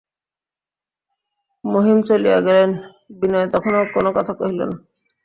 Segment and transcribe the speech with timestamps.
[1.63, 2.69] মহিম চলিয়া গেলেন,
[3.19, 4.75] বিনয় তখনো কোনো কথা কহিল না।